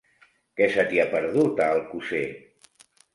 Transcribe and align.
Què 0.61 0.69
se 0.75 0.85
t'hi 0.93 1.01
ha 1.03 1.05
perdut, 1.11 1.61
a 1.65 1.67
Alcosser? 1.75 2.23